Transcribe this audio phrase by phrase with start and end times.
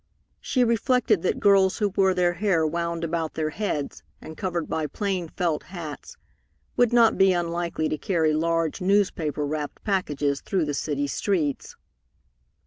[0.39, 4.87] She reflected that girls who wore their hair wound about their heads and covered by
[4.87, 6.17] plain felt hats
[6.75, 11.75] would not be unlikely to carry large newspaper wrapped packages through the city streets.